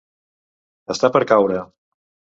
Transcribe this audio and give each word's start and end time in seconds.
Estar 0.95 1.13
per 1.17 1.23
caure. 1.35 1.63